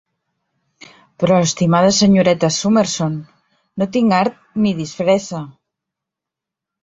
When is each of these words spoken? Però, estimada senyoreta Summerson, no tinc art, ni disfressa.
Però, 1.23 1.35
estimada 1.47 1.91
senyoreta 1.97 2.49
Summerson, 2.55 3.19
no 3.81 3.87
tinc 3.97 4.15
art, 4.23 4.41
ni 4.63 4.71
disfressa. 4.79 5.43